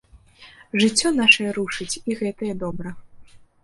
Жыццё 0.85 1.13
нашае 1.21 1.47
рушыць 1.61 1.91
і 2.09 2.21
гэтае 2.25 2.53
добра. 2.67 2.99